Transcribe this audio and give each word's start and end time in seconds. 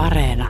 Areena. 0.00 0.48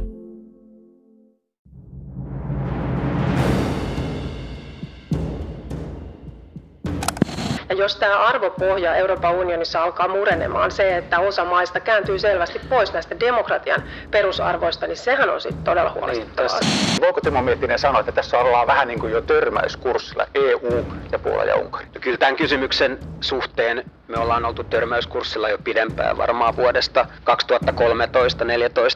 Ja 7.68 7.74
jos 7.76 7.96
tämä 7.96 8.18
arvopohja 8.18 8.94
Euroopan 8.94 9.34
unionissa 9.34 9.82
alkaa 9.82 10.08
murenemaan, 10.08 10.70
se, 10.70 10.96
että 10.96 11.20
osa 11.20 11.44
maista 11.44 11.80
kääntyy 11.80 12.18
selvästi 12.18 12.60
pois 12.68 12.92
näistä 12.92 13.20
demokratian 13.20 13.82
perusarvoista, 14.10 14.86
niin 14.86 14.96
sehän 14.96 15.30
on 15.30 15.40
sitten 15.40 15.64
todella 15.64 15.90
huolestuttavaa. 15.90 16.60
Niin, 16.60 17.00
voiko 17.00 17.20
Timo 17.20 17.42
Miettinen 17.42 17.78
sanoa, 17.78 18.00
että 18.00 18.12
tässä 18.12 18.38
ollaan 18.38 18.66
vähän 18.66 18.88
niin 18.88 19.00
kuin 19.00 19.12
jo 19.12 19.20
törmäyskurssilla 19.20 20.26
EU 20.34 20.84
ja 21.12 21.18
Puola 21.18 21.44
ja 21.44 21.56
Unkari? 21.56 21.86
Kyllä 22.00 22.18
tämän 22.18 22.36
kysymyksen 22.36 22.98
suhteen 23.20 23.84
me 24.10 24.18
ollaan 24.18 24.44
oltu 24.44 24.64
törmäyskurssilla 24.64 25.48
jo 25.48 25.58
pidempään, 25.58 26.16
varmaan 26.16 26.56
vuodesta 26.56 27.06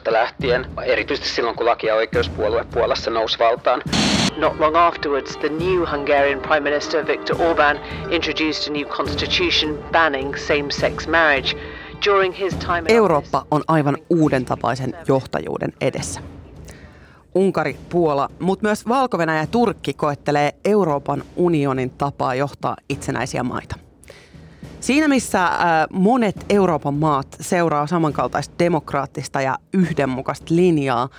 2013-2014 0.09 0.11
lähtien, 0.11 0.65
erityisesti 0.85 1.29
silloin 1.29 1.55
kun 1.55 1.65
laki- 1.65 1.87
ja 1.87 1.95
oikeuspuolue 1.95 2.65
Puolassa 2.73 3.11
nousi 3.11 3.39
valtaan. 3.39 3.81
Not 4.37 4.59
long 4.59 4.75
afterwards, 4.75 5.37
the 5.37 5.49
new 5.49 5.85
Hungarian 5.91 6.39
Prime 6.39 6.59
Minister 6.59 7.07
Viktor 7.07 7.41
Orban 7.41 7.79
introduced 8.09 8.69
a 8.69 8.77
new 8.77 8.87
constitution 8.87 9.83
banning 9.91 10.35
same-sex 10.35 11.07
marriage. 11.07 11.57
During 12.05 12.39
his 12.39 12.55
time 12.55 12.83
Eurooppa 12.87 13.45
on 13.51 13.63
aivan 13.67 13.97
uuden 14.09 14.45
tapaisen 14.45 14.93
johtajuuden 15.07 15.73
edessä. 15.81 16.21
Unkari, 17.35 17.77
Puola, 17.89 18.29
mutta 18.39 18.67
myös 18.67 18.87
valko 18.87 19.21
ja 19.21 19.47
Turkki 19.47 19.93
koettelee 19.93 20.51
Euroopan 20.65 21.23
unionin 21.35 21.89
tapaa 21.89 22.35
johtaa 22.35 22.75
itsenäisiä 22.89 23.43
maita. 23.43 23.84
Siinä 24.85 25.07
missä 25.07 25.43
äh, 25.45 25.51
monet 25.93 26.45
Euroopan 26.49 26.93
maat 26.93 27.27
seuraa 27.41 27.87
samankaltaista 27.87 28.55
demokraattista 28.59 29.41
ja 29.41 29.57
yhdenmukaista 29.73 30.45
linjaa, 30.49 31.09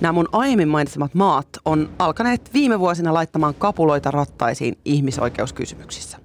nämä 0.00 0.12
mun 0.12 0.28
aiemmin 0.32 0.68
mainitsemat 0.68 1.14
maat 1.14 1.48
on 1.64 1.90
alkaneet 1.98 2.50
viime 2.54 2.80
vuosina 2.80 3.14
laittamaan 3.14 3.54
kapuloita 3.54 4.10
rattaisiin 4.10 4.78
ihmisoikeuskysymyksissä. 4.84 6.18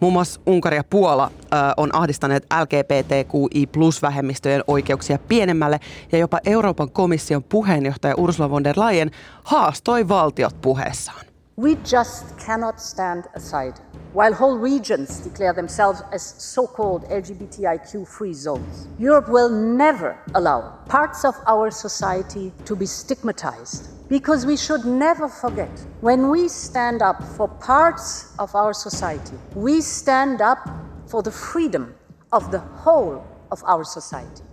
Muun 0.00 0.12
muassa 0.12 0.40
Unkari 0.46 0.76
ja 0.76 0.84
Puola 0.84 1.30
ö, 1.44 1.56
on 1.76 1.94
ahdistaneet 1.94 2.46
LGBTQI 2.60 3.66
plus-vähemmistöjen 3.66 4.64
oikeuksia 4.66 5.18
pienemmälle 5.28 5.80
ja 6.12 6.18
jopa 6.18 6.38
Euroopan 6.46 6.90
komission 6.90 7.44
puheenjohtaja 7.44 8.14
Ursula 8.16 8.50
von 8.50 8.64
der 8.64 8.76
Leyen 8.78 9.10
haastoi 9.44 10.08
valtiot 10.08 10.60
puheessaan. 10.60 11.27
We 11.58 11.74
just 11.82 12.38
cannot 12.38 12.80
stand 12.80 13.26
aside 13.34 13.80
while 14.12 14.32
whole 14.32 14.58
regions 14.58 15.18
declare 15.18 15.52
themselves 15.52 16.02
as 16.12 16.22
so 16.22 16.68
called 16.68 17.02
LGBTIQ 17.10 18.06
free 18.06 18.32
zones. 18.32 18.86
Europe 18.96 19.28
will 19.28 19.48
never 19.50 20.16
allow 20.36 20.78
parts 20.88 21.24
of 21.24 21.34
our 21.48 21.72
society 21.72 22.52
to 22.64 22.76
be 22.76 22.86
stigmatized 22.86 23.90
because 24.08 24.46
we 24.46 24.56
should 24.56 24.84
never 24.84 25.28
forget 25.28 25.86
when 26.00 26.30
we 26.30 26.48
stand 26.48 27.02
up 27.02 27.20
for 27.36 27.48
parts 27.48 28.32
of 28.38 28.54
our 28.54 28.72
society, 28.72 29.36
we 29.56 29.80
stand 29.80 30.40
up 30.40 30.60
for 31.08 31.24
the 31.24 31.32
freedom 31.32 31.92
of 32.30 32.52
the 32.52 32.60
whole 32.84 33.24
of 33.50 33.64
our 33.64 33.84
society. 33.84 34.44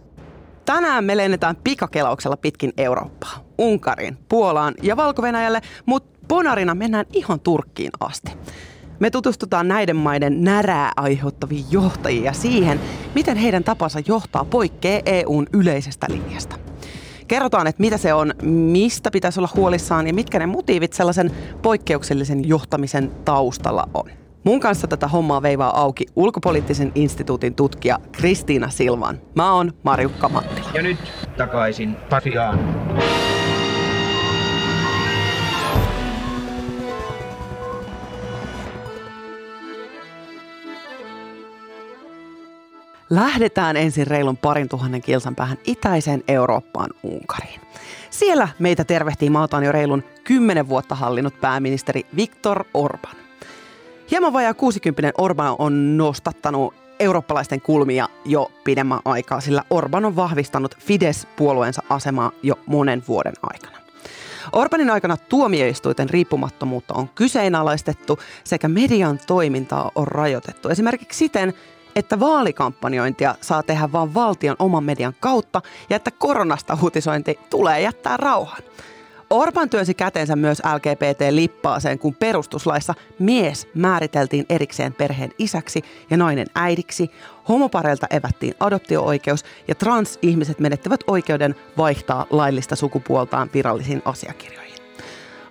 Tänään 0.65 1.03
me 1.03 1.17
lennetään 1.17 1.55
pikakelauksella 1.63 2.37
pitkin 2.37 2.73
Eurooppaa, 2.77 3.45
Unkariin, 3.57 4.17
Puolaan 4.29 4.73
ja 4.81 4.97
valko 4.97 5.21
mutta 5.85 6.14
Bonarina 6.27 6.75
mennään 6.75 7.05
ihan 7.13 7.39
Turkkiin 7.39 7.91
asti. 7.99 8.31
Me 8.99 9.09
tutustutaan 9.09 9.67
näiden 9.67 9.95
maiden 9.95 10.43
närää 10.43 10.91
aiheuttaviin 10.95 11.65
johtajiin 11.71 12.23
ja 12.23 12.33
siihen, 12.33 12.79
miten 13.15 13.37
heidän 13.37 13.63
tapansa 13.63 13.99
johtaa 14.07 14.45
poikkeaa 14.45 15.01
EUn 15.05 15.47
yleisestä 15.53 16.07
linjasta. 16.09 16.55
Kerrotaan, 17.27 17.67
että 17.67 17.81
mitä 17.81 17.97
se 17.97 18.13
on, 18.13 18.33
mistä 18.43 19.11
pitäisi 19.11 19.39
olla 19.39 19.49
huolissaan 19.55 20.07
ja 20.07 20.13
mitkä 20.13 20.39
ne 20.39 20.45
motiivit 20.45 20.93
sellaisen 20.93 21.31
poikkeuksellisen 21.61 22.47
johtamisen 22.47 23.11
taustalla 23.25 23.89
on. 23.93 24.09
Mun 24.43 24.59
kanssa 24.59 24.87
tätä 24.87 25.07
hommaa 25.07 25.41
veivaa 25.41 25.81
auki 25.81 26.05
ulkopoliittisen 26.15 26.91
instituutin 26.95 27.55
tutkija 27.55 27.99
Kristiina 28.11 28.69
Silvan. 28.69 29.19
Mä 29.35 29.53
oon 29.53 29.73
Marjukka 29.83 30.29
Mattila. 30.29 30.69
Ja 30.73 30.81
nyt 30.81 30.97
takaisin 31.37 31.95
Pasiaan. 32.09 32.59
Lähdetään 43.15 43.77
ensin 43.77 44.07
reilun 44.07 44.37
parin 44.37 44.69
tuhannen 44.69 45.01
kilsan 45.01 45.35
päähän 45.35 45.57
itäiseen 45.65 46.23
Eurooppaan 46.27 46.89
Unkariin. 47.03 47.59
Siellä 48.09 48.47
meitä 48.59 48.83
tervehtii 48.83 49.29
maataan 49.29 49.63
jo 49.63 49.71
reilun 49.71 50.03
kymmenen 50.23 50.69
vuotta 50.69 50.95
hallinnut 50.95 51.41
pääministeri 51.41 52.05
Viktor 52.15 52.63
Orban. 52.73 53.15
Hieman 54.11 54.33
vajaa 54.33 54.53
60 54.53 55.11
Orban 55.17 55.55
on 55.59 55.97
nostattanut 55.97 56.73
eurooppalaisten 56.99 57.61
kulmia 57.61 58.09
jo 58.25 58.51
pidemmän 58.63 58.99
aikaa, 59.05 59.41
sillä 59.41 59.63
Orban 59.69 60.05
on 60.05 60.15
vahvistanut 60.15 60.77
Fidesz-puolueensa 60.79 61.83
asemaa 61.89 62.31
jo 62.43 62.59
monen 62.65 63.03
vuoden 63.07 63.33
aikana. 63.43 63.77
Orbanin 64.51 64.89
aikana 64.89 65.17
tuomioistuiten 65.17 66.09
riippumattomuutta 66.09 66.93
on 66.93 67.09
kyseenalaistettu 67.15 68.19
sekä 68.43 68.67
median 68.67 69.19
toimintaa 69.27 69.91
on 69.95 70.07
rajoitettu. 70.07 70.69
Esimerkiksi 70.69 71.17
siten, 71.17 71.53
että 71.95 72.19
vaalikampanjointia 72.19 73.35
saa 73.41 73.63
tehdä 73.63 73.91
vain 73.91 74.13
valtion 74.13 74.55
oman 74.59 74.83
median 74.83 75.15
kautta 75.19 75.61
ja 75.89 75.95
että 75.95 76.11
koronasta 76.11 76.77
uutisointi 76.81 77.39
tulee 77.49 77.81
jättää 77.81 78.17
rauhaan. 78.17 78.63
Orban 79.29 79.69
työnsi 79.69 79.93
kätensä 79.93 80.35
myös 80.35 80.61
LGBT-lippaaseen, 80.73 81.99
kun 81.99 82.15
perustuslaissa 82.15 82.93
mies 83.19 83.67
määriteltiin 83.73 84.45
erikseen 84.49 84.93
perheen 84.93 85.31
isäksi 85.37 85.81
ja 86.09 86.17
nainen 86.17 86.47
äidiksi, 86.55 87.11
homopareilta 87.49 88.07
evättiin 88.09 88.53
adoptio-oikeus 88.59 89.45
ja 89.67 89.75
transihmiset 89.75 90.59
menettivät 90.59 90.99
oikeuden 91.07 91.55
vaihtaa 91.77 92.25
laillista 92.29 92.75
sukupuoltaan 92.75 93.49
virallisiin 93.53 94.01
asiakirjoihin. 94.05 94.74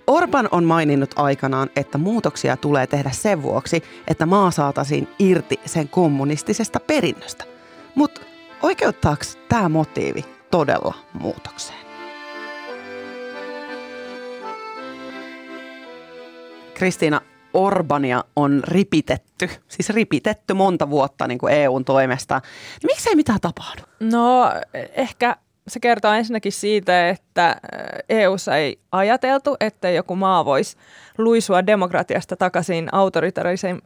Orban 0.07 0.49
on 0.51 0.65
maininnut 0.65 1.11
aikanaan, 1.17 1.71
että 1.77 1.99
muutoksia 1.99 2.57
tulee 2.57 2.87
tehdä 2.87 3.11
sen 3.11 3.43
vuoksi, 3.43 3.83
että 4.09 4.27
maa 4.27 4.51
saataisiin 4.51 5.09
irti 5.19 5.61
sen 5.67 5.89
kommunistisesta 5.89 6.81
perinnöstä. 6.81 7.45
Mutta 7.95 8.21
oikeuttaako 8.63 9.23
tämä 9.49 9.69
motiivi 9.69 10.25
todella 10.51 10.95
muutokseen? 11.13 11.85
Kristiina, 16.75 17.21
Orbania 17.55 18.25
on 18.37 18.63
ripitetty, 18.65 19.51
siis 19.69 19.91
ripitetty 19.91 20.55
monta 20.55 20.91
vuotta 20.91 21.27
niin 21.27 21.39
kuin 21.39 21.53
EUn 21.53 21.85
toimesta. 21.85 22.41
Miksei 22.85 23.15
mitään 23.15 23.41
tapahdu? 23.41 23.83
No 24.01 24.53
ehkä 24.95 25.37
se 25.69 25.81
kertoo 25.81 26.13
ensinnäkin 26.13 26.53
siitä, 26.53 27.09
että 27.09 27.57
EUssa 28.09 28.57
ei 28.57 28.79
ajateltu, 28.93 29.57
että 29.61 29.91
joku 29.91 30.17
maa 30.17 30.45
voisi 30.45 30.77
luisua 31.19 31.67
demokratiasta 31.67 32.37
takaisin 32.37 32.89
autoritarisen 32.93 33.83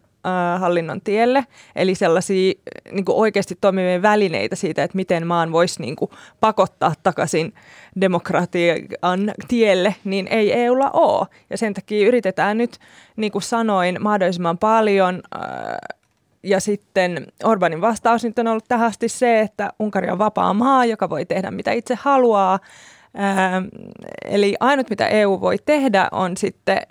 hallinnon 0.59 1.01
tielle, 1.01 1.47
eli 1.77 1.95
sellaisia 1.95 2.53
niin 2.93 3.05
kuin 3.05 3.17
oikeasti 3.17 3.59
toimivia 3.61 4.03
välineitä 4.03 4.57
siitä, 4.57 4.85
että 4.85 4.97
miten 4.97 5.27
maan 5.27 5.53
voisi 5.53 5.81
niin 5.81 5.97
kuin, 5.97 6.11
pakottaa 6.41 6.93
takaisin 7.03 7.55
demokratian 8.01 8.79
tielle, 9.49 9.95
niin 10.05 10.29
ei 10.29 10.53
EUlla 10.53 10.91
ole. 10.91 11.27
Ja 11.51 11.59
sen 11.59 11.75
takia 11.75 12.09
yritetään 12.09 12.59
nyt, 12.59 12.79
niin 13.17 13.33
kuin 13.33 13.43
sanoin, 13.43 13.97
mahdollisimman 14.01 14.59
paljon 14.59 15.23
ja 16.43 16.61
sitten 16.61 17.27
Orbanin 17.45 17.81
vastaus 17.81 18.25
nyt 18.25 18.39
on 18.39 18.47
ollut 18.47 18.65
tähän 18.69 18.87
asti 18.87 19.09
se, 19.09 19.41
että 19.41 19.73
Unkari 19.79 20.11
on 20.11 20.19
vapaa 20.19 20.55
maa, 20.55 20.85
joka 20.85 21.11
voi 21.11 21.25
tehdä 21.25 21.51
mitä 21.51 21.73
itse 21.73 21.95
haluaa. 22.01 22.59
Ähm, 23.19 23.65
eli 24.25 24.55
ainut 24.61 24.91
mitä 24.91 25.07
EU 25.07 25.41
voi 25.41 25.57
tehdä 25.67 26.09
on 26.13 26.37
sitten 26.37 26.83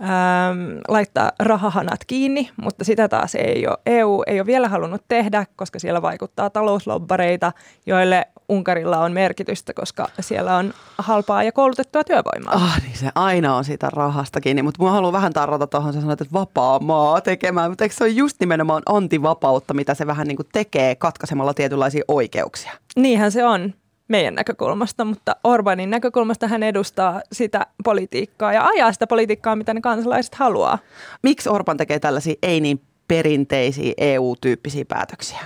ähm, 0.00 0.78
laittaa 0.88 1.32
rahahanat 1.38 2.00
kiinni, 2.06 2.50
mutta 2.62 2.84
sitä 2.84 3.08
taas 3.08 3.34
ei 3.34 3.66
ole. 3.66 3.78
EU 3.86 4.22
ei 4.26 4.40
ole 4.40 4.46
vielä 4.46 4.68
halunnut 4.68 5.02
tehdä, 5.08 5.46
koska 5.56 5.78
siellä 5.78 6.02
vaikuttaa 6.02 6.50
talouslobbareita, 6.50 7.52
joille 7.86 8.26
Unkarilla 8.48 8.98
on 8.98 9.12
merkitystä, 9.12 9.74
koska 9.74 10.08
siellä 10.20 10.56
on 10.56 10.74
halpaa 10.98 11.42
ja 11.42 11.52
koulutettua 11.52 12.04
työvoimaa. 12.04 12.54
Ah, 12.54 12.82
niin 12.82 12.98
se 12.98 13.10
aina 13.14 13.56
on 13.56 13.64
siitä 13.64 13.90
rahasta 13.90 14.40
kiinni, 14.40 14.62
mutta 14.62 14.82
mä 14.82 14.90
haluan 14.90 15.12
vähän 15.12 15.32
tarrota 15.32 15.66
tuohon, 15.66 15.92
sä 15.92 16.00
sanoit, 16.00 16.20
että 16.20 16.32
vapaa 16.32 16.78
maa 16.78 17.20
tekemään, 17.20 17.70
mutta 17.70 17.84
eikö 17.84 17.96
se 17.96 18.04
ole 18.04 18.10
just 18.10 18.36
nimenomaan 18.40 18.82
antivapautta, 18.86 19.74
mitä 19.74 19.94
se 19.94 20.06
vähän 20.06 20.26
niin 20.26 20.36
kuin 20.36 20.48
tekee 20.52 20.94
katkaisemalla 20.94 21.54
tietynlaisia 21.54 22.04
oikeuksia? 22.08 22.72
Niinhän 22.96 23.32
se 23.32 23.44
on 23.44 23.74
meidän 24.08 24.34
näkökulmasta, 24.34 25.04
mutta 25.04 25.36
Orbanin 25.44 25.90
näkökulmasta 25.90 26.48
hän 26.48 26.62
edustaa 26.62 27.20
sitä 27.32 27.66
politiikkaa 27.84 28.52
ja 28.52 28.64
ajaa 28.64 28.92
sitä 28.92 29.06
politiikkaa, 29.06 29.56
mitä 29.56 29.74
ne 29.74 29.80
kansalaiset 29.80 30.34
haluaa. 30.34 30.78
Miksi 31.22 31.48
Orban 31.48 31.76
tekee 31.76 31.98
tällaisia 31.98 32.34
ei 32.42 32.60
niin 32.60 32.80
perinteisiä 33.08 33.92
EU-tyyppisiä 33.98 34.84
päätöksiä? 34.88 35.38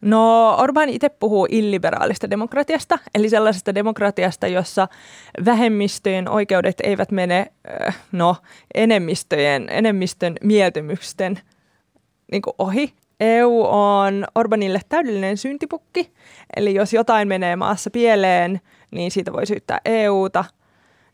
No 0.00 0.54
Orban 0.58 0.88
itse 0.88 1.08
puhuu 1.08 1.46
illiberaalista 1.50 2.30
demokratiasta, 2.30 2.98
eli 3.14 3.28
sellaisesta 3.28 3.74
demokratiasta, 3.74 4.46
jossa 4.46 4.88
vähemmistöjen 5.44 6.28
oikeudet 6.28 6.80
eivät 6.82 7.10
mene 7.10 7.46
äh, 7.86 7.98
no, 8.12 8.36
enemmistöjen, 8.74 9.68
enemmistön 9.70 10.34
mieltymysten 10.42 11.40
niin 12.32 12.42
ohi. 12.58 12.94
EU 13.22 13.64
on 13.68 14.24
Orbanille 14.34 14.80
täydellinen 14.88 15.36
syntipukki, 15.36 16.12
eli 16.56 16.74
jos 16.74 16.92
jotain 16.92 17.28
menee 17.28 17.56
maassa 17.56 17.90
pieleen, 17.90 18.60
niin 18.90 19.10
siitä 19.10 19.32
voi 19.32 19.46
syyttää 19.46 19.80
EUta. 19.84 20.44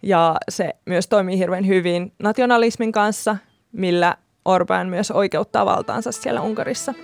Ja 0.02 0.36
se 0.48 0.74
myös 0.86 1.08
toimii 1.08 1.38
hirveän 1.38 1.66
hyvin 1.66 2.12
nationalismin 2.18 2.92
kanssa, 2.92 3.36
millä 3.72 4.16
Orban 4.44 4.88
myös 4.88 5.10
oikeuttaa 5.10 5.66
valtaansa 5.66 6.12
siellä 6.12 6.40
Unkarissa. 6.40 6.94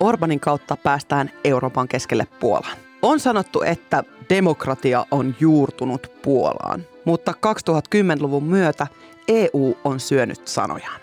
Orbanin 0.00 0.40
kautta 0.40 0.76
päästään 0.76 1.30
Euroopan 1.44 1.88
keskelle 1.88 2.26
Puolaan. 2.40 2.85
On 3.02 3.20
sanottu, 3.20 3.62
että 3.62 4.04
demokratia 4.28 5.06
on 5.10 5.34
juurtunut 5.40 6.12
Puolaan, 6.22 6.84
mutta 7.04 7.32
2010-luvun 7.32 8.44
myötä 8.44 8.86
EU 9.28 9.76
on 9.84 10.00
syönyt 10.00 10.48
sanojaan. 10.48 11.00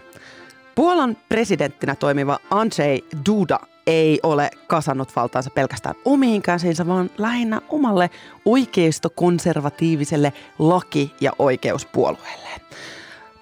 Puolan 0.75 1.17
presidenttinä 1.29 1.95
toimiva 1.95 2.39
Andrzej 2.49 2.99
Duda 3.29 3.59
ei 3.87 4.19
ole 4.23 4.49
kasannut 4.67 5.15
valtaansa 5.15 5.49
pelkästään 5.49 5.95
omiin 6.05 6.41
käsiinsä, 6.41 6.87
vaan 6.87 7.09
lähinnä 7.17 7.61
omalle 7.69 8.09
oikeistokonservatiiviselle 8.45 10.33
laki- 10.59 11.13
ja 11.21 11.31
oikeuspuolueelleen. 11.39 12.61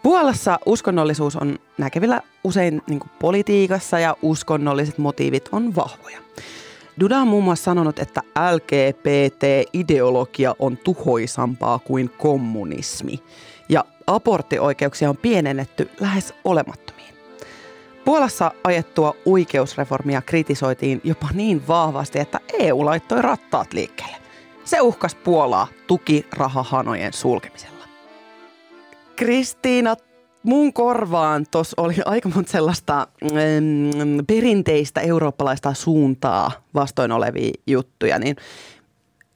Puolassa 0.04 0.60
uskonnollisuus 0.66 1.36
on 1.36 1.60
näkevillä 1.78 2.22
usein 2.44 2.82
niin 2.88 3.00
politiikassa 3.20 4.00
ja 4.00 4.16
uskonnolliset 4.22 4.98
motiivit 4.98 5.50
on 5.52 5.76
vahvoja. 5.76 6.20
Duda 7.02 7.18
on 7.18 7.28
muun 7.28 7.44
muassa 7.44 7.64
sanonut, 7.64 8.00
että 8.00 8.22
LGBT-ideologia 8.52 10.56
on 10.60 10.78
tuhoisampaa 10.78 11.80
kuin 11.80 12.10
kommunismi 12.10 13.24
ja 13.70 13.86
aborttioikeuksia 14.08 15.10
on 15.10 15.18
pienennetty 15.18 15.90
lähes 16.00 16.34
olemattomiin. 16.44 17.16
Puolassa 18.06 18.52
ajettua 18.64 19.16
oikeusreformia 19.26 20.22
kritisoitiin 20.22 21.02
jopa 21.04 21.28
niin 21.34 21.68
vahvasti, 21.68 22.20
että 22.20 22.40
EU 22.60 22.86
laittoi 22.86 23.22
rattaat 23.22 23.74
liikkeelle. 23.74 24.18
Se 24.64 24.82
uhkas 24.82 25.16
Puolaa 25.16 25.68
tukirahahanojen 25.88 27.14
sulkemisella. 27.14 27.86
Kristiina, 29.16 29.96
mun 30.44 30.74
korvaan 30.74 31.46
tuossa 31.52 31.82
oli 31.82 31.96
aika 32.06 32.30
monta 32.30 32.52
sellaista 32.52 33.08
mm, 33.22 34.26
perinteistä 34.28 35.02
eurooppalaista 35.02 35.74
suuntaa 35.74 36.52
vastoin 36.74 37.12
olevia 37.12 37.52
juttuja, 37.68 38.20
niin 38.20 38.36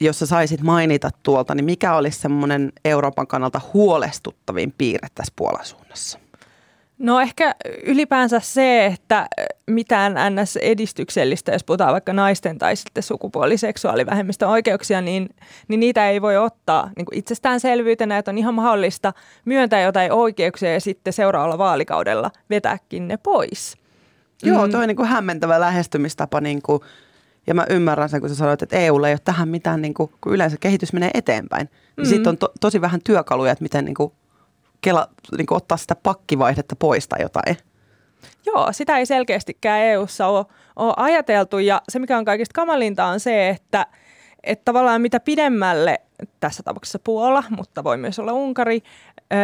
jos 0.00 0.18
sä 0.18 0.26
saisit 0.26 0.60
mainita 0.60 1.10
tuolta, 1.22 1.54
niin 1.54 1.64
mikä 1.64 1.94
olisi 1.94 2.18
semmoinen 2.18 2.72
Euroopan 2.84 3.26
kannalta 3.26 3.60
huolestuttavin 3.74 4.74
piirre 4.78 5.08
tässä 5.14 5.32
Puolan 5.36 5.64
suunnassa? 5.64 6.18
No 6.98 7.20
ehkä 7.20 7.54
ylipäänsä 7.82 8.40
se, 8.40 8.86
että 8.86 9.26
mitään 9.70 10.14
NS-edistyksellistä, 10.14 11.52
jos 11.52 11.64
puhutaan 11.64 11.92
vaikka 11.92 12.12
naisten 12.12 12.58
tai 12.58 12.76
sitten 12.76 13.02
sukupuoliseksuaalivähemmistön 13.02 14.48
oikeuksia, 14.48 15.00
niin, 15.00 15.28
niin 15.68 15.80
niitä 15.80 16.10
ei 16.10 16.22
voi 16.22 16.36
ottaa 16.36 16.90
niin 16.96 17.06
kuin 17.06 17.18
itsestäänselvyytenä, 17.18 18.18
että 18.18 18.30
on 18.30 18.38
ihan 18.38 18.54
mahdollista 18.54 19.12
myöntää 19.44 19.82
jotain 19.82 20.12
oikeuksia 20.12 20.72
ja 20.72 20.80
sitten 20.80 21.12
seuraavalla 21.12 21.58
vaalikaudella 21.58 22.30
vetääkin 22.50 23.08
ne 23.08 23.16
pois. 23.16 23.76
Joo, 24.42 24.66
mm. 24.66 24.72
toi 24.72 24.82
on 24.82 24.88
niin 24.88 24.96
kuin 24.96 25.08
hämmentävä 25.08 25.60
lähestymistapa 25.60 26.40
niin 26.40 26.62
kuin, 26.62 26.80
ja 27.46 27.54
mä 27.54 27.66
ymmärrän 27.70 28.08
sen, 28.08 28.20
kun 28.20 28.28
sä 28.28 28.34
sanoit, 28.34 28.62
että 28.62 28.76
EUlla 28.76 29.08
ei 29.08 29.12
ole 29.12 29.20
tähän 29.24 29.48
mitään, 29.48 29.82
niin 29.82 29.94
kuin, 29.94 30.10
kun 30.20 30.34
yleensä 30.34 30.56
kehitys 30.60 30.92
menee 30.92 31.10
eteenpäin. 31.14 31.66
Niin 31.66 31.72
mm-hmm. 31.96 32.08
sitten 32.08 32.30
on 32.30 32.38
to, 32.38 32.52
tosi 32.60 32.80
vähän 32.80 33.00
työkaluja, 33.04 33.52
että 33.52 33.62
miten 33.62 33.84
niin 33.84 33.94
kuin, 33.94 34.12
kela, 34.80 35.08
niin 35.36 35.46
kuin 35.46 35.56
ottaa 35.56 35.78
sitä 35.78 35.94
pakkivaihdetta 35.94 36.76
pois 36.76 37.08
tai 37.08 37.22
jotain. 37.22 37.56
Joo, 38.46 38.72
sitä 38.72 38.98
ei 38.98 39.06
selkeästikään 39.06 39.80
EU-ssa 39.80 40.26
ole, 40.26 40.44
ole 40.76 40.94
ajateltu 40.96 41.58
ja 41.58 41.82
se 41.88 41.98
mikä 41.98 42.18
on 42.18 42.24
kaikista 42.24 42.54
kamalinta 42.54 43.04
on 43.04 43.20
se, 43.20 43.48
että, 43.48 43.86
että 44.42 44.64
tavallaan 44.64 45.00
mitä 45.00 45.20
pidemmälle 45.20 46.00
tässä 46.40 46.62
tapauksessa 46.62 46.98
Puola, 47.04 47.44
mutta 47.50 47.84
voi 47.84 47.96
myös 47.96 48.18
olla 48.18 48.32
Unkari, 48.32 48.82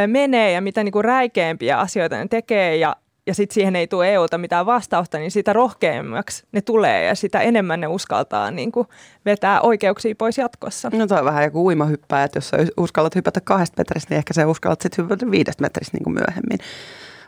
menee 0.06 0.52
ja 0.52 0.60
mitä 0.60 0.84
niin 0.84 0.92
kuin 0.92 1.04
räikeämpiä 1.04 1.78
asioita 1.78 2.16
ne 2.16 2.26
tekee 2.28 2.76
ja 2.76 2.96
ja 3.26 3.34
sitten 3.34 3.54
siihen 3.54 3.76
ei 3.76 3.86
tule 3.86 4.12
EUlta 4.12 4.38
mitään 4.38 4.66
vastausta, 4.66 5.18
niin 5.18 5.30
sitä 5.30 5.52
rohkeammaksi 5.52 6.44
ne 6.52 6.60
tulee 6.60 7.04
ja 7.04 7.14
sitä 7.14 7.40
enemmän 7.40 7.80
ne 7.80 7.86
uskaltaa 7.86 8.50
niin 8.50 8.72
kuin 8.72 8.88
vetää 9.24 9.60
oikeuksia 9.60 10.14
pois 10.18 10.38
jatkossa. 10.38 10.90
No 10.92 11.06
toi 11.06 11.18
on 11.18 11.24
vähän 11.24 11.44
joku 11.44 11.66
uimahyppää, 11.66 12.24
että 12.24 12.36
jos 12.36 12.48
sä 12.48 12.56
uskallat 12.76 13.14
hypätä 13.14 13.40
kahdesta 13.40 13.80
metristä, 13.80 14.10
niin 14.10 14.18
ehkä 14.18 14.34
sä 14.34 14.46
uskallat 14.46 14.80
sitten 14.80 15.04
hypätä 15.04 15.30
viidestä 15.30 15.62
metristä 15.62 15.96
niin 15.96 16.04
kuin 16.04 16.14
myöhemmin. 16.14 16.58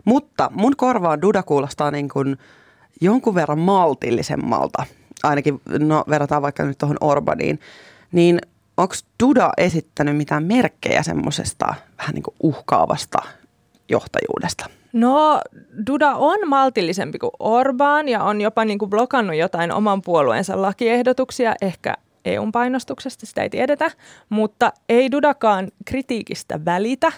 Mutta 0.04 0.50
mun 0.54 0.76
korvaan 0.76 1.22
Duda 1.22 1.42
kuulostaa 1.42 1.90
niin 1.90 2.08
kuin 2.08 2.38
jonkun 3.00 3.34
verran 3.34 3.58
maltillisemmalta, 3.58 4.86
ainakin 5.22 5.60
no, 5.78 6.04
verrataan 6.08 6.42
vaikka 6.42 6.64
nyt 6.64 6.78
tuohon 6.78 6.96
Orbaniin, 7.00 7.60
niin 8.12 8.38
onko 8.76 8.94
Duda 9.22 9.50
esittänyt 9.56 10.16
mitään 10.16 10.44
merkkejä 10.44 11.02
semmoisesta 11.02 11.74
vähän 11.98 12.14
niin 12.14 12.22
kuin 12.22 12.34
uhkaavasta 12.42 13.18
johtajuudesta? 13.88 14.66
No, 14.92 15.40
Duda 15.86 16.14
on 16.14 16.38
maltillisempi 16.46 17.18
kuin 17.18 17.30
Orban 17.38 18.08
ja 18.08 18.22
on 18.22 18.40
jopa 18.40 18.64
niin 18.64 18.78
kuin 18.78 18.90
blokannut 18.90 19.36
jotain 19.36 19.72
oman 19.72 20.02
puolueensa 20.02 20.62
lakiehdotuksia, 20.62 21.54
ehkä 21.62 21.94
EUn 22.24 22.52
painostuksesta, 22.52 23.26
sitä 23.26 23.42
ei 23.42 23.50
tiedetä, 23.50 23.90
mutta 24.28 24.72
ei 24.88 25.10
Dudakaan 25.10 25.68
kritiikistä 25.84 26.64
välitä. 26.64 27.12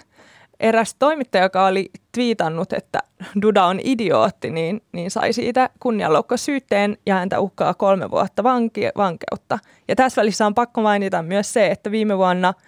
Eräs 0.61 0.95
toimittaja, 0.99 1.45
joka 1.45 1.67
oli 1.67 1.91
twiitannut, 2.13 2.73
että 2.73 2.99
Duda 3.43 3.65
on 3.65 3.81
idiootti, 3.85 4.51
niin, 4.51 4.83
niin 4.93 5.11
sai 5.11 5.33
siitä 5.33 5.71
kunnianloukkasyytteen 5.81 6.99
ja 7.07 7.15
häntä 7.15 7.41
uhkaa 7.41 7.75
kolme 7.75 8.11
vuotta 8.11 8.43
vanki, 8.43 8.89
vankeutta. 8.97 9.59
Ja 9.89 9.97
tässä 9.97 10.21
välissä 10.21 10.47
on 10.47 10.55
pakko 10.55 10.83
mainita 10.83 11.23
myös 11.23 11.53
se, 11.53 11.67
että 11.67 11.91
viime 11.91 12.19
vuonna– 12.19 12.55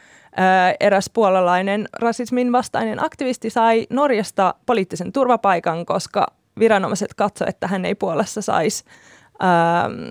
eräs 0.81 1.11
puolalainen 1.14 1.88
rasismin 1.93 2.52
vastainen 2.52 3.05
aktivisti 3.05 3.50
sai 3.50 3.87
Norjasta 3.90 4.55
poliittisen 4.67 5.12
turvapaikan, 5.12 5.87
koska 5.87 6.26
viranomaiset 6.58 7.14
katsoivat, 7.14 7.55
että 7.55 7.67
hän 7.67 7.85
ei 7.85 7.94
Puolassa 7.94 8.42
saisi 8.42 8.85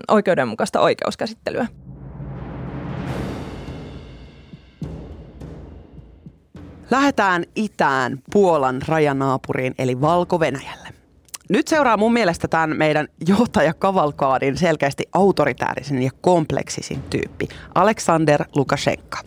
oikeudenmukaista 0.08 0.80
oikeuskäsittelyä. 0.80 1.66
Lähdetään 6.90 7.44
itään 7.56 8.18
Puolan 8.32 8.82
rajanaapuriin 8.88 9.74
eli 9.78 10.00
Valko-Venäjälle. 10.00 10.88
Nyt 11.50 11.68
seuraa 11.68 11.96
mun 11.96 12.12
mielestä 12.12 12.48
tämän 12.48 12.76
meidän 12.76 13.08
johtajakavalkaadin 13.26 14.56
selkeästi 14.56 15.04
autoritäärisen 15.12 16.02
ja 16.02 16.10
kompleksisin 16.20 17.02
tyyppi, 17.02 17.48
Aleksander 17.74 18.44
Lukashenka. 18.56 19.18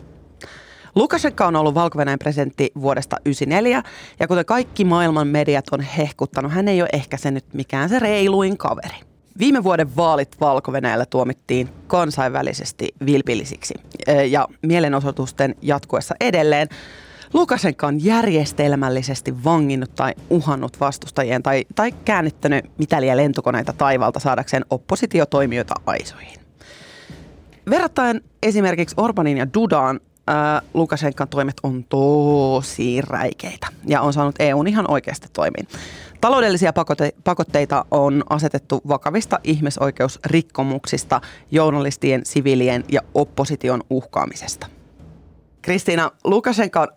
Lukashenka 0.94 1.46
on 1.46 1.56
ollut 1.56 1.74
valko 1.74 1.98
presidentti 2.18 2.72
vuodesta 2.80 3.16
1994, 3.16 3.82
ja 4.20 4.28
kuten 4.28 4.44
kaikki 4.44 4.84
maailman 4.84 5.28
mediat 5.28 5.64
on 5.72 5.80
hehkuttanut, 5.80 6.52
hän 6.52 6.68
ei 6.68 6.82
ole 6.82 6.88
ehkä 6.92 7.16
se 7.16 7.30
nyt 7.30 7.54
mikään 7.54 7.88
se 7.88 7.98
reiluin 7.98 8.58
kaveri. 8.58 8.96
Viime 9.38 9.64
vuoden 9.64 9.96
vaalit 9.96 10.40
valko 10.40 10.72
tuomittiin 11.10 11.68
kansainvälisesti 11.86 12.88
vilpillisiksi 13.06 13.74
ja 14.30 14.48
mielenosoitusten 14.62 15.54
jatkuessa 15.62 16.14
edelleen 16.20 16.68
Lukashenka 17.32 17.86
on 17.86 18.04
järjestelmällisesti 18.04 19.44
vanginnut 19.44 19.94
tai 19.94 20.14
uhannut 20.30 20.80
vastustajien 20.80 21.42
tai, 21.42 21.64
tai 21.74 21.92
käännettänyt 22.04 22.64
mitäliä 22.78 23.16
lentokoneita 23.16 23.72
taivalta 23.72 24.20
saadakseen 24.20 24.64
oppositiotoimijoita 24.70 25.74
aisoihin. 25.86 26.40
Verrattain 27.70 28.20
esimerkiksi 28.42 28.94
Orbanin 28.98 29.36
ja 29.36 29.46
Dudaan 29.54 30.00
äh, 30.30 30.62
Lukashenkan 30.74 31.28
toimet 31.28 31.56
on 31.62 31.84
tosi 31.84 33.00
räikeitä 33.00 33.66
ja 33.86 34.00
on 34.00 34.12
saanut 34.12 34.36
EUn 34.38 34.66
ihan 34.66 34.90
oikeasti 34.90 35.28
toimiin. 35.32 35.68
Taloudellisia 36.20 36.72
pakote- 36.72 37.14
pakotteita 37.24 37.84
on 37.90 38.24
asetettu 38.30 38.80
vakavista 38.88 39.40
ihmisoikeusrikkomuksista, 39.44 41.20
journalistien, 41.50 42.20
sivilien 42.24 42.84
ja 42.88 43.00
opposition 43.14 43.80
uhkaamisesta. 43.90 44.66
Kristiina, 45.62 46.10
Lukashenka 46.24 46.80
on 46.80 46.88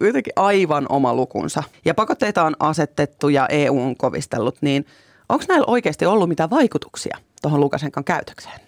jotenkin 0.06 0.32
aivan 0.36 0.86
oma 0.88 1.14
lukunsa 1.14 1.62
ja 1.84 1.94
pakotteita 1.94 2.44
on 2.44 2.56
asetettu 2.60 3.28
ja 3.28 3.46
EU 3.48 3.80
on 3.80 3.96
kovistellut, 3.96 4.56
niin 4.60 4.86
onko 5.28 5.44
näillä 5.48 5.64
oikeasti 5.66 6.06
ollut 6.06 6.28
mitään 6.28 6.50
vaikutuksia 6.50 7.18
tuohon 7.42 7.60
Lukashenkan 7.60 8.04
käytökseen? 8.04 8.60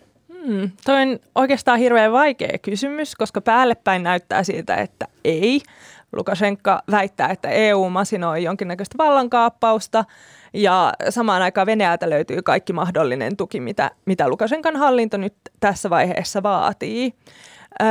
Hmm, 0.47 0.71
toi 0.85 1.03
on 1.03 1.19
oikeastaan 1.35 1.79
hirveän 1.79 2.13
vaikea 2.13 2.59
kysymys, 2.63 3.15
koska 3.15 3.41
päällepäin 3.41 4.03
näyttää 4.03 4.43
siltä, 4.43 4.77
että 4.77 5.09
ei. 5.25 5.61
Lukashenka 6.13 6.83
väittää, 6.91 7.29
että 7.29 7.49
EU 7.49 7.91
masinoi 7.91 8.43
jonkinnäköistä 8.43 8.99
vallankaappausta 8.99 10.05
ja 10.55 10.93
samaan 11.11 11.43
aikaan 11.43 11.67
Venäjältä 11.67 12.11
löytyy 12.11 12.43
kaikki 12.43 12.73
mahdollinen 12.73 13.37
tuki, 13.37 13.61
mitä, 13.61 13.91
mitä 14.05 14.29
Lukashenkan 14.29 14.77
hallinto 14.77 15.17
nyt 15.17 15.35
tässä 15.61 15.91
vaiheessa 15.91 16.43
vaatii. 16.43 17.15
Öö, 17.83 17.87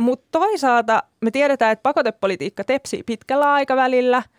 Mutta 0.00 0.38
toisaalta 0.38 1.02
me 1.20 1.30
tiedetään, 1.30 1.72
että 1.72 1.82
pakotepolitiikka 1.82 2.64
tepsii 2.64 3.02
pitkällä 3.02 3.52
aikavälillä– 3.52 4.22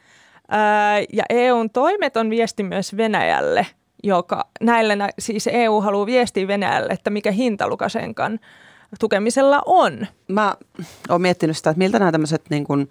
ja 1.14 1.24
EUn 1.30 1.70
toimet 1.70 2.18
on 2.18 2.30
viesti 2.30 2.64
myös 2.64 2.98
Venäjälle, 2.98 3.68
joka 4.04 4.48
näille, 4.62 4.98
siis 5.20 5.50
EU 5.52 5.82
haluaa 5.82 6.06
viestiä 6.06 6.48
Venäjälle, 6.48 6.94
että 6.94 7.10
mikä 7.10 7.32
hinta 7.32 7.68
Lukashenkan 7.68 8.40
tukemisella 9.00 9.62
on. 9.66 10.08
Mä 10.28 10.56
oon 11.10 11.22
miettinyt 11.22 11.58
sitä, 11.58 11.70
että 11.70 11.78
miltä 11.78 12.00
nämä 12.00 12.12
tämmöiset 12.12 12.42
niin 12.50 12.64
kuin 12.64 12.90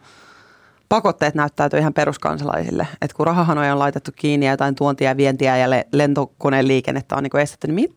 pakotteet 0.88 1.34
näyttäytyy 1.34 1.78
ihan 1.78 1.94
peruskansalaisille. 1.94 2.86
Että 3.02 3.16
kun 3.16 3.26
rahahanoja 3.26 3.72
on 3.72 3.78
laitettu 3.78 4.10
kiinni 4.16 4.46
ja 4.46 4.52
jotain 4.52 4.74
tuontia, 4.74 5.16
vientiä 5.16 5.56
ja 5.56 5.66
lentokoneen 5.92 6.68
liikennettä 6.68 7.16
on 7.16 7.22
niin 7.22 7.40
estetty, 7.40 7.68
niin 7.72 7.94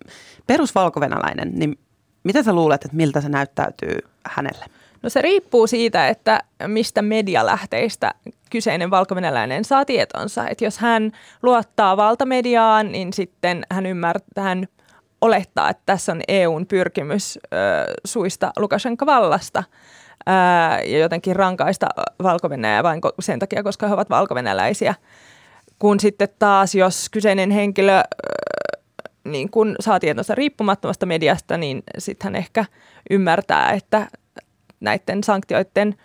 perusvalkovenäläinen, 0.47 1.51
niin 1.53 1.79
mitä 2.23 2.43
sä 2.43 2.53
luulet, 2.53 2.85
että 2.85 2.97
miltä 2.97 3.21
se 3.21 3.29
näyttäytyy 3.29 4.10
hänelle? 4.25 4.65
No 5.03 5.09
se 5.09 5.21
riippuu 5.21 5.67
siitä, 5.67 6.07
että 6.07 6.39
mistä 6.67 7.01
medialähteistä 7.01 8.13
kyseinen 8.49 8.91
valkovenäläinen 8.91 9.65
saa 9.65 9.85
tietonsa. 9.85 10.47
Että 10.47 10.65
jos 10.65 10.77
hän 10.77 11.11
luottaa 11.43 11.97
valtamediaan, 11.97 12.91
niin 12.91 13.13
sitten 13.13 13.65
hän 13.71 13.85
ymmärtää, 13.85 14.43
hän 14.43 14.67
olettaa, 15.21 15.69
että 15.69 15.83
tässä 15.85 16.11
on 16.11 16.21
EUn 16.27 16.65
pyrkimys 16.67 17.39
ö, 17.43 17.47
suista 18.05 18.51
Lukashenka 18.57 19.05
vallasta 19.05 19.63
ja 20.85 20.99
jotenkin 20.99 21.35
rankaista 21.35 21.87
valko 22.23 22.49
vain 22.83 23.01
sen 23.19 23.39
takia, 23.39 23.63
koska 23.63 23.87
he 23.87 23.93
ovat 23.93 24.09
valkovenäläisiä. 24.09 24.95
Kun 25.79 25.99
sitten 25.99 26.29
taas, 26.39 26.75
jos 26.75 27.09
kyseinen 27.09 27.51
henkilö 27.51 28.01
niin 29.23 29.49
kun 29.51 29.75
saa 29.79 29.99
tietonsa 29.99 30.35
riippumattomasta 30.35 31.05
mediasta, 31.05 31.57
niin 31.57 31.83
sitten 31.97 32.25
hän 32.25 32.35
ehkä 32.35 32.65
ymmärtää, 33.09 33.71
että 33.71 34.07
näiden 34.79 35.23
sanktioiden 35.23 35.95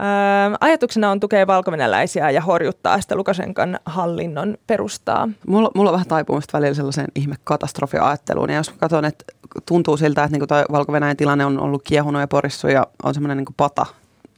Öö, 0.00 0.56
ajatuksena 0.60 1.10
on 1.10 1.20
tukea 1.20 1.46
valkovenäläisiä 1.46 2.30
ja 2.30 2.40
horjuttaa 2.40 3.00
sitä 3.00 3.16
Lukashenkan 3.16 3.78
hallinnon 3.84 4.58
perustaa. 4.66 5.28
Mulla, 5.46 5.70
mulla 5.74 5.90
on 5.90 5.92
vähän 5.92 6.08
taipumista 6.08 6.58
välillä 6.58 6.74
sellaiseen 6.74 7.08
ihme 7.14 7.36
katastrofiajatteluun. 7.44 8.50
Ja 8.50 8.56
jos 8.56 8.70
katson, 8.70 9.04
että 9.04 9.24
tuntuu 9.66 9.96
siltä, 9.96 10.24
että 10.24 10.38
niinku 10.38 10.54
valko 10.72 10.92
tilanne 11.16 11.44
on 11.44 11.60
ollut 11.60 11.82
kiehunut 11.84 12.20
ja 12.20 12.28
porissu 12.28 12.68
ja 12.68 12.86
on 13.02 13.14
semmoinen 13.14 13.36
niinku 13.36 13.54
pata 13.56 13.86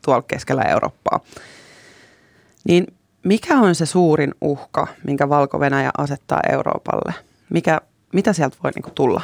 tuolla 0.04 0.22
keskellä 0.22 0.62
Eurooppaa. 0.62 1.20
Niin 2.68 2.86
mikä 3.24 3.54
on 3.54 3.74
se 3.74 3.86
suurin 3.86 4.34
uhka, 4.40 4.86
minkä 5.04 5.28
valko 5.28 5.58
asettaa 5.98 6.40
Euroopalle? 6.52 7.14
Mikä, 7.50 7.80
mitä 8.12 8.32
sieltä 8.32 8.56
voi 8.62 8.70
niinku 8.74 8.90
tulla? 8.94 9.22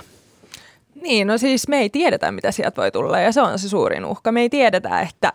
Niin, 1.02 1.26
no 1.26 1.38
siis 1.38 1.68
me 1.68 1.78
ei 1.78 1.90
tiedetä, 1.90 2.32
mitä 2.32 2.50
sieltä 2.50 2.80
voi 2.80 2.90
tulla 2.90 3.20
ja 3.20 3.32
se 3.32 3.42
on 3.42 3.58
se 3.58 3.68
suurin 3.68 4.04
uhka. 4.04 4.32
Me 4.32 4.40
ei 4.40 4.50
tiedetä, 4.50 5.00
että, 5.00 5.32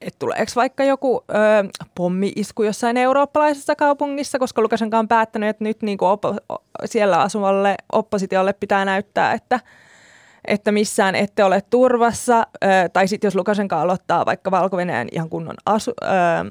että 0.00 0.18
tuleeko 0.18 0.52
vaikka 0.56 0.84
joku 0.84 1.24
ö, 1.30 1.34
pommi-isku 1.94 2.62
jossain 2.62 2.96
eurooppalaisessa 2.96 3.76
kaupungissa, 3.76 4.38
koska 4.38 4.62
Lukasenka 4.62 4.98
on 4.98 5.08
päättänyt, 5.08 5.48
että 5.48 5.64
nyt 5.64 5.82
niin 5.82 5.98
kuin 5.98 6.08
oppo, 6.08 6.36
siellä 6.84 7.20
asuvalle 7.20 7.76
oppositiolle 7.92 8.52
pitää 8.52 8.84
näyttää, 8.84 9.32
että– 9.32 9.60
että 10.44 10.72
missään 10.72 11.14
ette 11.14 11.44
ole 11.44 11.62
turvassa, 11.70 12.46
tai 12.92 13.08
sitten 13.08 13.26
jos 13.26 13.34
Lukasenka 13.34 13.80
aloittaa 13.80 14.26
vaikka 14.26 14.50
valko 14.50 14.76
ihan 15.12 15.28
kunnon 15.28 15.56
asu, 15.66 15.90
ö, 16.02 16.06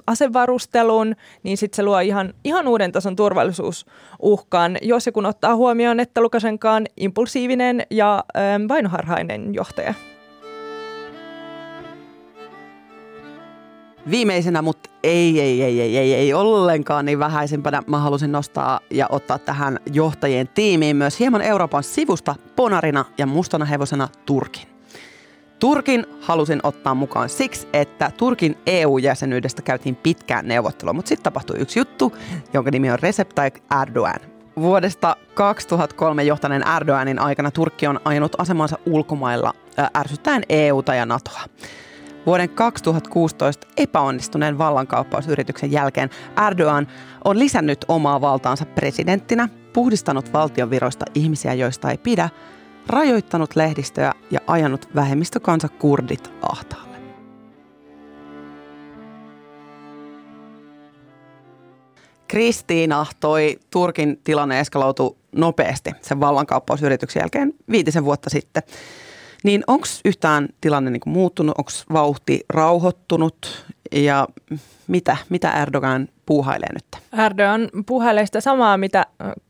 asevarustelun, 0.08 1.16
niin 1.44 1.58
sitten 1.58 1.76
se 1.76 1.84
luo 1.84 2.00
ihan, 2.00 2.34
ihan 2.44 2.68
uuden 2.68 2.92
tason 2.92 3.16
turvallisuusuhkan, 3.16 4.78
jos 4.82 5.06
ja 5.06 5.12
kun 5.12 5.26
ottaa 5.26 5.56
huomioon, 5.56 6.00
että 6.00 6.22
Lukasenka 6.22 6.72
on 6.72 6.86
impulsiivinen 6.98 7.84
ja 7.90 8.24
ö, 8.36 8.40
vainoharhainen 8.68 9.54
johtaja. 9.54 9.94
Viimeisenä, 14.10 14.62
mutta 14.62 14.90
ei, 15.04 15.42
ei, 15.42 15.64
ei, 15.64 15.82
ei, 15.82 15.98
ei, 15.98 16.14
ei 16.14 16.34
ollenkaan 16.34 17.06
niin 17.06 17.20
vähäisempänä 17.20 17.84
mä 17.88 18.00
halusin 18.00 18.32
nostaa 18.32 18.80
ja 18.90 19.08
ottaa 19.10 19.40
tähän 19.40 19.80
johtajien 19.94 20.48
tiimiin 20.48 20.96
myös 20.96 21.20
hieman 21.20 21.42
Euroopan 21.42 21.84
sivusta 21.84 22.36
ponarina 22.56 23.06
ja 23.18 23.26
mustana 23.26 23.66
hevosena 23.66 24.08
Turkin. 24.26 24.68
Turkin 25.60 26.06
halusin 26.22 26.60
ottaa 26.64 26.96
mukaan 26.96 27.30
siksi, 27.30 27.68
että 27.74 28.12
Turkin 28.18 28.58
EU-jäsenyydestä 28.66 29.62
käytiin 29.62 29.96
pitkään 29.96 30.48
neuvottelua, 30.48 30.94
mutta 30.94 31.10
sitten 31.10 31.24
tapahtui 31.24 31.60
yksi 31.60 31.80
juttu, 31.80 32.18
jonka 32.54 32.72
nimi 32.72 32.92
on 32.92 33.00
Recep 33.00 33.30
Tayyip 33.30 33.56
Erdogan. 33.82 34.20
Vuodesta 34.60 35.16
2003 35.34 36.24
johtaneen 36.24 36.68
Erdoganin 36.76 37.20
aikana 37.20 37.52
Turkki 37.52 37.88
on 37.88 38.00
ajanut 38.06 38.36
asemansa 38.38 38.78
ulkomailla 38.86 39.54
ärsyttäen 39.98 40.44
EUta 40.50 40.96
ja 40.96 41.06
NATOa. 41.06 41.42
Vuoden 42.26 42.50
2016 42.50 43.68
epäonnistuneen 43.78 44.58
vallankauppausyrityksen 44.58 45.72
jälkeen 45.72 46.10
Erdogan 46.48 46.88
on 47.24 47.40
lisännyt 47.40 47.86
omaa 47.88 48.22
valtaansa 48.22 48.66
presidenttinä, 48.66 49.50
puhdistanut 49.74 50.34
valtion 50.34 50.70
viroista 50.70 51.06
ihmisiä, 51.16 51.54
joista 51.54 51.92
ei 51.92 51.98
pidä, 51.98 52.30
rajoittanut 52.88 53.56
lehdistöä 53.56 54.14
ja 54.32 54.40
ajanut 54.48 54.90
vähemmistökansa 54.96 55.70
kurdit 55.70 56.32
ahtaalle. 56.42 56.90
Kristiina, 62.28 63.06
toi 63.20 63.60
Turkin 63.70 64.22
tilanne 64.24 64.60
eskaloutui 64.60 65.16
nopeasti 65.36 65.92
sen 66.02 66.20
vallankauppausyrityksen 66.20 67.22
jälkeen 67.22 67.54
viitisen 67.72 68.06
vuotta 68.06 68.30
sitten. 68.30 68.64
Niin 69.44 69.64
onko 69.68 69.88
yhtään 70.06 70.48
tilanne 70.62 70.92
niin 70.92 71.02
muuttunut, 71.06 71.58
onko 71.58 71.72
vauhti 71.94 72.46
rauhoittunut 72.50 73.66
ja 73.92 74.28
mitä, 74.88 75.18
mitä 75.30 75.52
Erdogan 75.52 76.08
puuhailee 76.26 76.70
nyt? 76.74 77.04
Erdogan 77.26 77.70
puuhailee 77.86 78.26
sitä 78.26 78.42
samaa, 78.42 78.78
mitä 78.78 79.06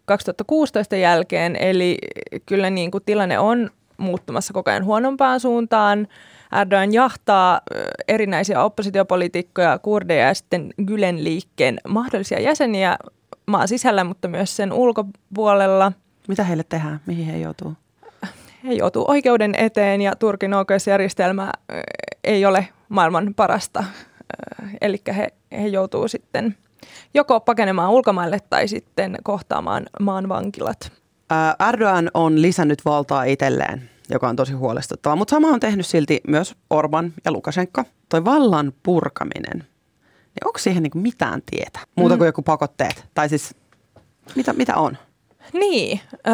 2016 0.05 0.95
jälkeen, 0.95 1.55
eli 1.55 1.97
kyllä 2.45 2.69
niin 2.69 2.91
kuin 2.91 3.03
tilanne 3.05 3.39
on 3.39 3.69
muuttumassa 3.97 4.53
koko 4.53 4.71
ajan 4.71 4.85
huonompaan 4.85 5.39
suuntaan. 5.39 6.07
Erdogan 6.61 6.93
jahtaa 6.93 7.61
erinäisiä 8.07 8.63
oppositiopolitiikkoja, 8.63 9.79
kurdeja 9.79 10.27
ja 10.27 10.33
sitten 10.33 10.73
Gülen 10.81 11.23
liikkeen 11.23 11.77
mahdollisia 11.87 12.39
jäseniä 12.39 12.97
maan 13.45 13.67
sisällä, 13.67 14.03
mutta 14.03 14.27
myös 14.27 14.55
sen 14.55 14.73
ulkopuolella. 14.73 15.91
Mitä 16.27 16.43
heille 16.43 16.63
tehdään? 16.63 16.99
Mihin 17.05 17.25
he 17.25 17.37
joutuu? 17.37 17.73
He 18.63 18.73
joutuu 18.73 19.05
oikeuden 19.07 19.55
eteen 19.55 20.01
ja 20.01 20.15
Turkin 20.15 20.53
oikeusjärjestelmä 20.53 21.51
ei 22.23 22.45
ole 22.45 22.67
maailman 22.89 23.33
parasta. 23.35 23.83
Eli 24.81 25.01
he, 25.15 25.27
he 25.51 25.67
joutuu 25.67 26.07
sitten 26.07 26.57
joko 27.13 27.39
pakenemaan 27.39 27.91
ulkomaille 27.91 28.39
tai 28.49 28.67
sitten 28.67 29.17
kohtaamaan 29.23 29.85
maan 29.99 30.29
vankilat. 30.29 30.91
Erdogan 31.69 32.11
on 32.13 32.41
lisännyt 32.41 32.85
valtaa 32.85 33.23
itselleen, 33.23 33.89
joka 34.09 34.29
on 34.29 34.35
tosi 34.35 34.53
huolestuttavaa, 34.53 35.15
mutta 35.15 35.31
sama 35.31 35.47
on 35.47 35.59
tehnyt 35.59 35.85
silti 35.85 36.21
myös 36.27 36.55
Orban 36.69 37.13
ja 37.25 37.31
Lukashenko. 37.31 37.83
Toi 38.09 38.25
vallan 38.25 38.73
purkaminen, 38.83 39.57
niin 39.57 40.45
onko 40.47 40.59
siihen 40.59 40.83
niin 40.83 40.91
mitään 41.03 41.41
tietä? 41.51 41.79
Muuta 41.95 42.17
kuin 42.17 42.25
mm. 42.25 42.29
joku 42.29 42.41
pakotteet? 42.41 43.05
Tai 43.13 43.29
siis 43.29 43.55
mitä, 44.35 44.53
mitä 44.53 44.75
on? 44.75 44.97
Niin, 45.53 45.99
öö, 46.27 46.33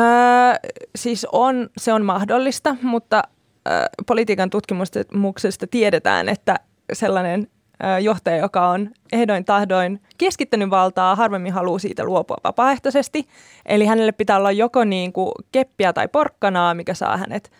siis 0.95 1.27
on, 1.31 1.69
se 1.77 1.93
on 1.93 2.05
mahdollista, 2.05 2.75
mutta 2.81 3.23
öö, 3.67 3.85
politiikan 4.07 4.49
tutkimuksesta 4.49 5.67
tiedetään, 5.71 6.29
että 6.29 6.59
sellainen 6.93 7.47
öö, 7.83 7.99
johtaja, 7.99 8.37
joka 8.37 8.67
on 8.67 8.89
ehdoin 9.11 9.45
tahdoin 9.45 10.01
keskittänyt 10.17 10.69
valtaa, 10.69 11.15
harvemmin 11.15 11.53
haluaa 11.53 11.79
siitä 11.79 12.03
luopua 12.03 12.37
vapaaehtoisesti. 12.43 13.27
Eli 13.65 13.85
hänelle 13.85 14.11
pitää 14.11 14.37
olla 14.37 14.51
joko 14.51 14.83
niin 14.83 15.13
kuin 15.13 15.31
keppiä 15.51 15.93
tai 15.93 16.07
porkkanaa, 16.07 16.73
mikä 16.73 16.93
saa 16.93 17.17
hänet 17.17 17.51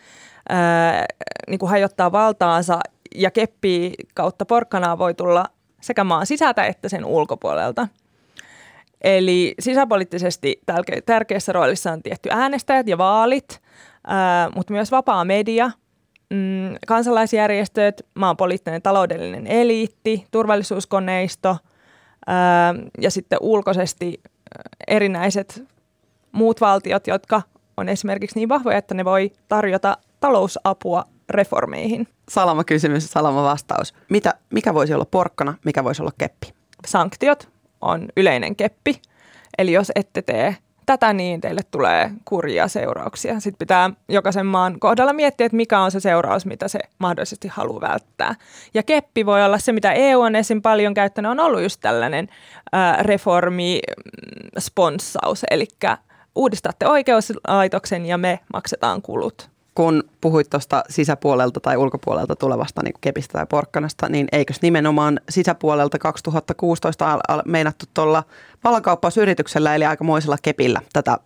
öö, 0.51 0.57
niin 1.47 1.59
kuin 1.59 1.69
hajottaa 1.69 2.12
valtaansa, 2.12 2.79
ja 3.15 3.31
keppi 3.31 3.93
kautta 4.13 4.45
porkkanaa 4.45 4.97
voi 4.97 5.13
tulla 5.13 5.45
sekä 5.81 6.03
maan 6.03 6.25
sisältä 6.25 6.65
että 6.65 6.89
sen 6.89 7.05
ulkopuolelta– 7.05 7.88
Eli 9.02 9.56
sisäpoliittisesti 9.60 10.62
tärkeässä 11.06 11.54
roolissa 11.54 11.92
on 11.92 12.04
tietty 12.04 12.30
äänestäjät 12.32 12.88
ja 12.88 12.98
vaalit, 12.98 13.62
ää, 14.08 14.50
mutta 14.56 14.74
myös 14.74 14.92
vapaa 14.92 15.25
media, 15.25 15.72
mm, 16.30 16.75
kansalaisjärjestöt, 16.88 18.06
maan 18.16 18.38
poliittinen 18.38 18.82
taloudellinen 18.82 19.48
eliitti, 19.48 20.25
turvallisuuskoneisto 20.32 21.58
ää, 22.28 22.75
ja 23.02 23.12
sitten 23.12 23.40
ulkoisesti 23.42 24.22
erinäiset 24.88 25.64
muut 26.32 26.62
valtiot, 26.62 27.08
jotka 27.08 27.42
on 27.78 27.90
esimerkiksi 27.90 28.40
niin 28.40 28.50
vahvoja, 28.50 28.78
että 28.78 28.94
ne 28.94 29.06
voi 29.06 29.32
tarjota 29.48 29.98
talousapua 30.20 31.04
reformeihin. 31.30 32.08
Salama 32.30 32.64
kysymys, 32.64 33.12
salama 33.12 33.44
vastaus. 33.44 33.94
Mitä, 34.10 34.34
mikä 34.54 34.74
voisi 34.74 34.94
olla 34.94 35.06
porkkana, 35.06 35.54
mikä 35.66 35.84
voisi 35.84 36.02
olla 36.02 36.12
keppi? 36.18 36.54
Sanktiot 36.88 37.54
on 37.82 38.08
yleinen 38.17 38.55
keppi. 38.55 39.01
Eli 39.58 39.72
jos 39.72 39.91
ette 39.96 40.22
tee 40.22 40.55
tätä, 40.86 41.13
niin 41.13 41.41
teille 41.41 41.62
tulee 41.72 42.12
kurjia 42.25 42.67
seurauksia. 42.67 43.39
Sitten 43.39 43.60
pitää 43.60 43.89
jokaisen 44.10 44.46
maan 44.46 44.79
kohdalla 44.79 45.13
miettiä, 45.13 45.46
että 45.46 45.55
mikä 45.55 45.79
on 45.79 45.91
se 45.91 46.00
seuraus, 46.00 46.46
mitä 46.46 46.67
se 46.67 46.79
mahdollisesti 46.98 47.48
haluaa 47.48 47.82
välttää. 47.82 48.36
Ja 48.74 48.84
keppi 48.84 49.25
voi 49.25 49.46
olla 49.46 49.58
se, 49.58 49.72
mitä 49.72 49.91
EU 49.91 50.22
on 50.22 50.36
esim. 50.36 50.62
paljon 50.62 50.94
käyttänyt, 50.94 51.32
on 51.32 51.39
ollut 51.39 51.62
just 51.62 51.82
tällainen 51.82 52.27
ää, 52.72 53.03
reformi-sponssaus, 53.03 55.41
mm, 55.41 55.48
eli 55.51 55.67
uudistatte 56.36 56.88
oikeuslaitoksen 56.88 58.05
ja 58.05 58.17
me 58.17 58.39
maksetaan 58.53 59.01
kulut 59.01 59.54
kun 59.75 60.03
puhuit 60.22 60.50
tuosta 60.50 60.84
sisäpuolelta 60.89 61.60
tai 61.60 61.77
ulkopuolelta 61.77 62.36
tulevasta 62.36 62.82
niin 62.84 62.94
kepistä 63.01 63.34
tai 63.34 63.46
porkkanasta, 63.50 64.10
niin 64.10 64.27
eikös 64.32 64.62
nimenomaan 64.62 65.20
sisäpuolelta 65.29 66.00
2016 66.00 67.13
al- 67.13 67.22
al- 67.27 67.41
meinattu 67.46 67.86
tuolla 67.94 68.24
vallankauppausyrityksellä 68.63 69.75
eli 69.75 69.86
aikamoisella 69.86 70.38
kepillä 70.41 70.82
tätä 70.94 71.17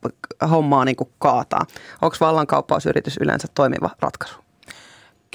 hommaa 0.49 0.85
niin 0.85 0.95
kuin 0.95 1.09
kaataa? 1.19 1.65
Onko 2.01 2.17
vallankauppausyritys 2.21 3.17
yleensä 3.21 3.47
toimiva 3.55 3.89
ratkaisu? 3.99 4.39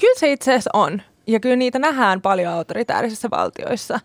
Kyllä 0.01 0.19
se 0.19 0.31
itse 0.31 0.51
asiassa 0.51 0.69
on. 0.73 1.01
Ja 1.27 1.39
kyllä 1.39 1.55
niitä 1.55 1.79
nähdään 1.79 2.21
paljon 2.21 2.53
autoritäärisissa 2.53 3.29
valtioissa. 3.31 3.99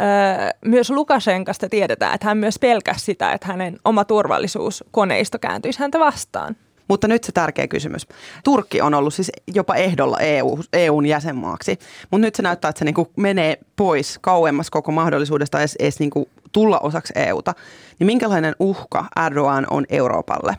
Öö, 0.00 0.50
myös 0.64 0.90
Lukashenkasta 0.90 1.68
tiedetään, 1.68 2.14
että 2.14 2.26
hän 2.26 2.38
myös 2.38 2.58
pelkäsi 2.58 3.04
sitä, 3.04 3.32
että 3.32 3.46
hänen 3.46 3.78
oma 3.84 4.04
turvallisuuskoneisto 4.04 5.38
kääntyisi 5.38 5.80
häntä 5.80 5.98
vastaan. 5.98 6.56
Mutta 6.92 7.08
nyt 7.08 7.24
se 7.24 7.32
tärkeä 7.32 7.68
kysymys. 7.68 8.06
Turkki 8.44 8.80
on 8.80 8.94
ollut 8.94 9.14
siis 9.14 9.32
jopa 9.46 9.74
ehdolla 9.74 10.18
EU, 10.20 10.58
EUn 10.72 11.06
jäsenmaaksi, 11.06 11.78
mutta 12.10 12.26
nyt 12.26 12.34
se 12.34 12.42
näyttää, 12.42 12.68
että 12.68 12.78
se 12.78 12.84
niinku 12.84 13.12
menee 13.16 13.58
pois 13.76 14.18
kauemmas 14.20 14.70
koko 14.70 14.92
mahdollisuudesta 14.92 15.58
edes, 15.58 15.76
edes 15.78 16.00
niinku 16.00 16.28
tulla 16.52 16.78
osaksi 16.78 17.12
EUta. 17.16 17.54
Niin 17.98 18.06
minkälainen 18.06 18.56
uhka 18.58 19.04
Erdogan 19.26 19.66
on 19.70 19.84
Euroopalle? 19.88 20.56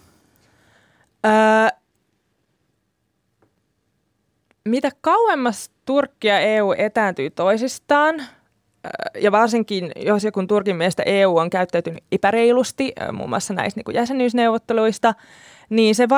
Öö, 1.26 1.78
mitä 4.66 4.90
kauemmas 5.02 5.72
Turkki 5.86 6.28
ja 6.28 6.40
EU 6.40 6.72
etääntyy 6.78 7.30
toisistaan, 7.30 8.24
ja 9.22 9.32
varsinkin 9.32 9.92
jos 9.96 10.24
joku 10.24 10.46
Turkin 10.48 10.76
mielestä 10.76 11.04
EU 11.06 11.38
on 11.38 11.50
käyttäytynyt 11.50 12.04
epäreilusti, 12.12 12.94
muun 13.12 13.30
muassa 13.30 13.54
näistä 13.54 13.82
niin 13.86 13.96
jäsenyysneuvotteluista, 13.96 15.14
niin 15.70 15.96
se 15.96 16.10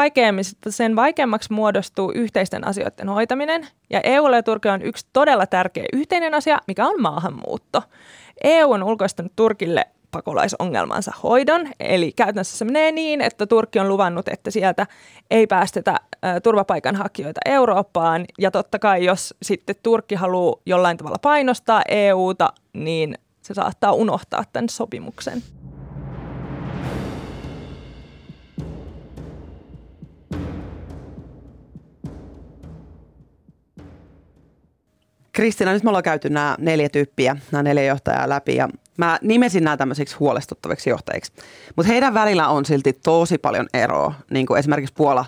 sen 0.69 0.95
vaikeammaksi 0.95 1.53
muodostuu 1.53 2.11
yhteisten 2.15 2.67
asioiden 2.67 3.09
hoitaminen. 3.09 3.67
Ja 3.89 4.01
EU 4.03 4.27
ja 4.27 4.43
Turkki 4.43 4.69
on 4.69 4.81
yksi 4.81 5.07
todella 5.13 5.45
tärkeä 5.45 5.85
yhteinen 5.93 6.33
asia, 6.33 6.59
mikä 6.67 6.87
on 6.87 7.01
maahanmuutto. 7.01 7.83
EU 8.43 8.71
on 8.71 8.83
ulkoistanut 8.83 9.31
Turkille 9.35 9.85
pakolaisongelmansa 10.15 11.11
hoidon. 11.23 11.67
Eli 11.79 12.11
käytännössä 12.11 12.57
se 12.57 12.65
menee 12.65 12.91
niin, 12.91 13.21
että 13.21 13.45
Turkki 13.45 13.79
on 13.79 13.89
luvannut, 13.89 14.27
että 14.27 14.51
sieltä 14.51 14.87
ei 15.31 15.47
päästetä 15.47 15.95
turvapaikanhakijoita 16.43 17.41
Eurooppaan. 17.45 18.25
Ja 18.39 18.51
totta 18.51 18.79
kai, 18.79 19.05
jos 19.05 19.33
sitten 19.41 19.75
Turkki 19.83 20.15
haluaa 20.15 20.61
jollain 20.65 20.97
tavalla 20.97 21.17
painostaa 21.21 21.81
EUta, 21.89 22.53
niin 22.73 23.17
se 23.41 23.53
saattaa 23.53 23.93
unohtaa 23.93 24.43
tämän 24.53 24.69
sopimuksen. 24.69 25.43
Kristina, 35.31 35.73
nyt 35.73 35.83
me 35.83 35.89
ollaan 35.89 36.03
käyty 36.03 36.29
nämä 36.29 36.55
neljä 36.59 36.89
tyyppiä, 36.89 37.35
nämä 37.51 37.63
neljä 37.63 37.83
johtajaa 37.83 38.29
läpi 38.29 38.55
ja 38.55 38.69
mä 38.97 39.19
nimesin 39.21 39.63
nämä 39.63 39.77
tämmöisiksi 39.77 40.15
huolestuttaviksi 40.15 40.89
johtajiksi. 40.89 41.33
Mutta 41.75 41.91
heidän 41.91 42.13
välillä 42.13 42.47
on 42.47 42.65
silti 42.65 42.93
tosi 42.93 43.37
paljon 43.37 43.67
eroa, 43.73 44.13
niin 44.31 44.45
kuin 44.45 44.59
esimerkiksi 44.59 44.93
Puola 44.97 45.25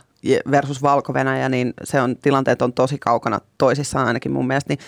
versus 0.51 0.81
valko 0.81 1.13
niin 1.49 1.73
se 1.83 2.01
on, 2.01 2.15
tilanteet 2.15 2.61
on 2.61 2.73
tosi 2.73 2.97
kaukana 2.97 3.39
toisissaan 3.57 4.07
ainakin 4.07 4.31
mun 4.31 4.47
mielestä. 4.47 4.73
Niin 4.73 4.79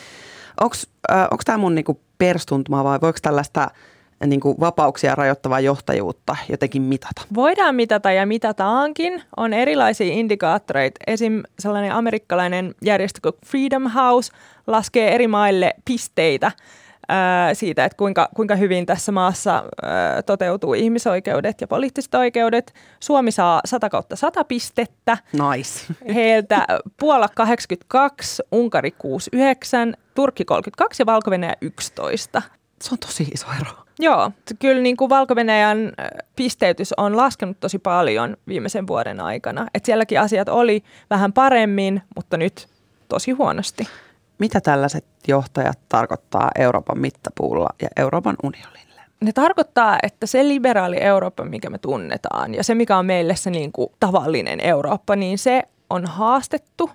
Onko 0.60 0.76
äh, 1.12 1.28
tämä 1.46 1.58
mun 1.58 1.76
niinku 1.76 2.02
perstuntuma 2.18 2.84
vai 2.84 3.02
voiko 3.02 3.20
tällaista 3.22 3.72
niin 4.26 4.39
kuin 4.39 4.60
vapauksia 4.60 5.15
rajoittavaa 5.15 5.60
johtajuutta 5.60 6.36
jotenkin 6.50 6.82
mitata? 6.82 7.22
Voidaan 7.36 7.76
mitata 7.76 8.12
ja 8.12 8.26
mitataankin. 8.26 9.24
On 9.38 9.54
erilaisia 9.54 10.13
indikaattoreita. 10.13 11.00
Esim. 11.08 11.44
sellainen 11.60 11.92
amerikkalainen 11.92 12.76
järjestö 12.86 13.20
kuin 13.24 13.36
Freedom 13.46 13.89
House 13.89 14.32
laskee 14.68 15.15
eri 15.15 15.28
maille 15.28 15.74
pisteitä 15.86 16.52
ää, 17.10 17.54
siitä, 17.54 17.86
että 17.86 17.98
kuinka, 17.98 18.30
kuinka 18.36 18.56
hyvin 18.56 18.86
tässä 18.86 19.12
maassa 19.12 19.63
ää, 19.84 20.22
toteutuu 20.22 20.74
ihmisoikeudet 20.74 21.62
ja 21.62 21.67
poliittiset 21.67 22.15
oikeudet. 22.15 22.74
Suomi 23.00 23.32
saa 23.32 23.62
100 23.65 23.89
kautta 23.89 24.15
100 24.15 24.43
pistettä. 24.43 25.17
Nice. 25.34 25.93
Heiltä 26.13 26.65
Puola 27.00 27.30
82, 27.36 28.43
Unkari 28.52 28.91
69, 28.91 29.93
Turkki 30.15 30.45
32 30.45 31.02
ja 31.02 31.06
valko 31.06 31.32
11. 31.62 32.41
Se 32.82 32.89
on 32.91 32.98
tosi 32.98 33.24
iso 33.24 33.48
ero. 33.62 33.72
Joo, 34.00 34.32
kyllä 34.60 34.82
niin 34.82 34.98
kuin 34.98 35.10
valko 35.10 35.36
pisteytys 36.36 36.93
on 36.98 37.17
laskenut 37.17 37.60
tosi 37.60 37.80
paljon 37.80 38.38
viimeisen 38.48 38.88
vuoden 38.88 39.22
aikana. 39.22 39.67
Et 39.74 39.86
sielläkin 39.86 40.19
asiat 40.19 40.50
oli 40.50 40.84
vähän 41.10 41.34
paremmin, 41.34 42.02
mutta 42.15 42.38
nyt 42.38 42.67
tosi 43.08 43.32
huonosti. 43.32 43.88
Mitä 44.39 44.62
tällaiset 44.62 45.06
johtajat 45.28 45.80
tarkoittaa 45.89 46.52
Euroopan 46.58 46.99
mittapuulla 46.99 47.69
ja 47.82 47.88
Euroopan 47.97 48.36
unionille? 48.43 49.02
Ne 49.21 49.32
tarkoittaa, 49.32 49.97
että 50.04 50.25
se 50.25 50.47
liberaali 50.47 50.97
Eurooppa, 51.02 51.45
mikä 51.45 51.69
me 51.69 51.78
tunnetaan, 51.78 52.56
ja 52.56 52.63
se, 52.63 52.75
mikä 52.75 52.97
on 52.97 53.06
meille 53.06 53.36
se 53.36 53.49
niin 53.49 53.71
kuin 53.71 53.89
tavallinen 53.99 54.60
Eurooppa, 54.60 55.15
niin 55.15 55.38
se 55.38 55.63
on 55.89 56.06
haastettu. 56.06 56.89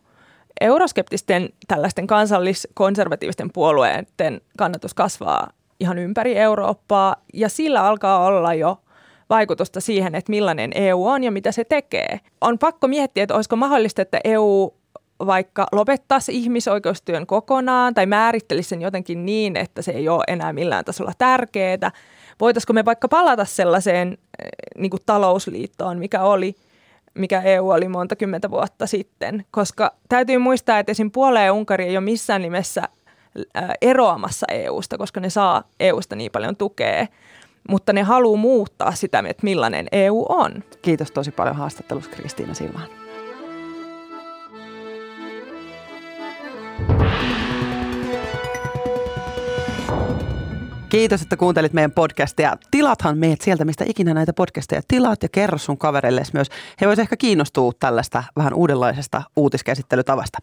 Euroskeptisten 0.61 1.49
tällaisten 1.69 2.07
kansalliskonservatiivisten 2.07 3.51
puolueiden 3.53 4.41
kannatus 4.59 4.95
kasvaa 4.95 5.51
ihan 5.81 5.99
ympäri 5.99 6.39
Eurooppaa, 6.39 7.17
ja 7.35 7.49
sillä 7.49 7.83
alkaa 7.83 8.25
olla 8.27 8.55
jo 8.55 8.79
vaikutusta 9.31 9.81
siihen, 9.81 10.15
että 10.15 10.31
millainen 10.31 10.71
EU 10.75 11.07
on 11.07 11.25
ja 11.25 11.31
mitä 11.31 11.53
se 11.53 11.65
tekee. 11.65 12.21
On 12.41 12.59
pakko 12.59 12.89
miettiä, 12.89 13.23
että 13.23 13.35
olisiko 13.35 13.57
mahdollista, 13.57 14.03
että 14.03 14.21
EU 14.25 14.75
vaikka 15.19 15.67
lopettaisi 15.73 16.33
ihmisoikeustyön 16.33 17.27
kokonaan 17.27 17.95
tai 17.95 18.07
määrittelisi 18.07 18.69
sen 18.69 18.83
jotenkin 18.83 19.27
niin, 19.27 19.57
että 19.57 19.83
se 19.83 19.93
ei 19.93 20.09
ole 20.09 20.25
enää 20.29 20.53
millään 20.53 20.85
tasolla 20.85 21.13
tärkeää. 21.19 21.91
Voitaisiko 22.41 22.73
me 22.73 22.85
vaikka 22.85 23.09
palata 23.09 23.45
sellaiseen 23.45 24.09
eh, 24.09 24.49
niin 24.79 24.91
kuin 24.91 25.03
talousliittoon, 25.07 25.99
mikä 25.99 26.23
oli 26.23 26.55
mikä 27.15 27.43
EU 27.43 27.71
oli 27.71 27.89
monta 27.89 28.17
kymmentä 28.17 28.51
vuotta 28.51 28.87
sitten, 28.87 29.45
koska 29.51 29.95
täytyy 30.09 30.39
muistaa, 30.39 30.79
että 30.79 30.93
esim. 30.93 31.11
Puola 31.11 31.41
ja 31.41 31.53
Unkari 31.53 31.85
ei 31.85 31.97
ole 31.97 32.05
missään 32.05 32.43
nimessä 32.43 32.83
eh, 33.35 33.63
eroamassa 33.83 34.47
EUsta, 34.51 34.99
koska 34.99 35.21
ne 35.21 35.31
saa 35.31 35.63
EUsta 35.81 36.17
niin 36.17 36.33
paljon 36.33 36.57
tukea, 36.57 37.07
mutta 37.69 37.93
ne 37.93 38.03
haluaa 38.03 38.41
muuttaa 38.41 38.93
sitä, 38.93 39.19
että 39.29 39.45
millainen 39.45 39.87
EU 39.93 40.27
on. 40.29 40.65
Kiitos 40.83 41.11
tosi 41.11 41.31
paljon 41.31 41.57
haastattelussa 41.57 42.11
Kristiina 42.11 42.55
Silvaan. 42.55 43.04
Kiitos, 50.95 51.23
että 51.23 51.37
kuuntelit 51.37 51.73
meidän 51.73 51.93
podcastia. 51.93 52.57
Tilathan 52.71 53.19
meidät 53.19 53.41
sieltä, 53.41 53.65
mistä 53.65 53.85
ikinä 53.89 54.15
näitä 54.15 54.33
podcasteja 54.33 54.83
tilaat 54.89 55.23
ja 55.23 55.29
kerro 55.29 55.59
sun 55.59 55.79
kavereille 55.79 56.23
myös. 56.33 56.49
He 56.81 56.87
voisivat 56.87 57.05
ehkä 57.05 57.17
kiinnostua 57.17 57.73
tällaista 57.81 58.25
vähän 58.37 58.55
uudenlaisesta 58.55 59.23
uutiskäsittelytavasta. 59.37 60.39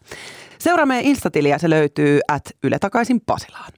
Seuraa 0.58 0.86
meidän 0.86 1.04
Instatiliä, 1.04 1.58
se 1.58 1.70
löytyy 1.70 2.20
at 2.28 2.42
Yle 2.62 2.78
takaisin 2.78 3.20
Pasilaan. 3.20 3.72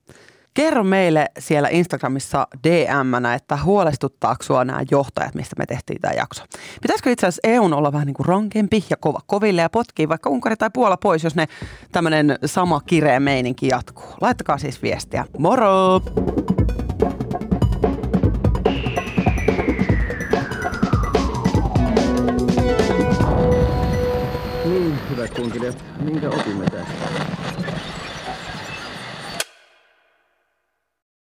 Kerro 0.55 0.85
meille 0.85 1.27
siellä 1.39 1.69
Instagramissa 1.69 2.47
dm 2.65 3.25
että 3.35 3.57
huolestuttaako 3.57 4.43
sua 4.43 4.65
nämä 4.65 4.81
johtajat, 4.91 5.35
mistä 5.35 5.57
me 5.59 5.67
tehtiin 5.67 6.01
tämä 6.01 6.15
jakso. 6.15 6.45
Pitäisikö 6.83 7.11
itse 7.11 7.27
asiassa 7.27 7.49
EUn 7.49 7.73
olla 7.73 7.93
vähän 7.93 8.07
niin 8.07 8.15
kuin 8.15 8.27
rankempi 8.27 8.85
ja 8.91 8.97
kova 8.97 9.21
koville 9.27 9.63
ja 9.63 9.71
potkii 9.71 10.09
vaikka 10.09 10.31
Unkari 10.31 10.57
tai 10.57 10.71
Puola 10.73 10.97
pois, 10.97 11.25
jos 11.25 11.35
ne 11.35 11.49
tämmöinen 11.93 12.39
sama 12.45 12.81
kireä 12.81 13.21
meininki 13.21 13.69
jatkuu. 13.69 14.09
Laittakaa 14.21 14.59
siis 14.59 14.83
viestiä. 14.83 15.25
Moro! 15.39 16.01
Niin, 24.65 24.99
hyvät 25.11 25.35
kunkilijat, 25.35 25.85
minkä 26.01 26.29
opimme 26.29 26.65
tästä? 26.65 27.34